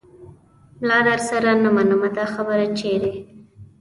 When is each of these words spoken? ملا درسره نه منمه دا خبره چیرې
ملا 0.81 0.99
درسره 1.07 1.51
نه 1.63 1.69
منمه 1.75 2.09
دا 2.17 2.25
خبره 2.35 2.65
چیرې 2.79 3.11